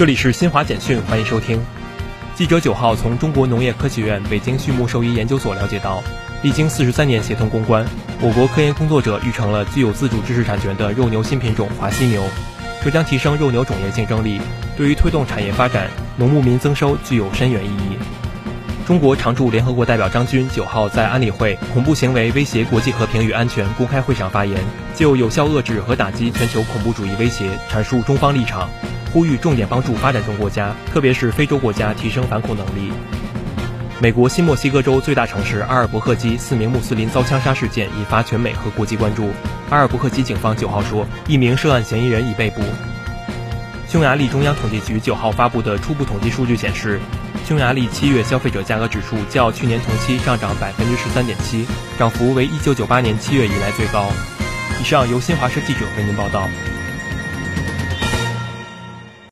[0.00, 1.60] 这里是新华简讯，欢迎收听。
[2.34, 6.02] 记者九号从中国农业科学院北京畜牧兽医研究所了解到，
[6.42, 7.84] 历经四十三年协同攻关，
[8.22, 12.24] 我国科研工作者育成了具有自主知识产权的肉牛新品种华西牛，
[12.82, 14.40] 这将提升肉牛种业竞争力，
[14.74, 17.98] 对于推动产业发展、农牧民增收具有深远意义。
[18.86, 24.58] 中国常驻联合国代表张军九号在安理会恐怖行为威胁国际和平与安全公开会上发言，
[24.96, 28.66] 就有效遏制和打击全球恐怖主义威胁阐述中方立场。
[29.12, 32.92] 呼吁重点帮助发展中国家，特别是非洲国家提升反恐能力。
[34.00, 39.30] 美国新墨西哥州最大城市阿尔伯克基四名穆斯林遭枪杀事件引发全美和国际关注。
[39.68, 42.62] 阿尔伯克基警方九号说，一名涉案嫌疑人已被捕。
[43.88, 47.00] 匈牙利中央统计局九号发布的初步统计数据显示，
[47.46, 51.66] 匈牙利七月消费者价格指数较去年同期上涨百分之十三点七，
[51.98, 54.06] 涨幅为一九九八年七月以来最高。
[54.80, 56.48] 以上由新华社记者为您报道。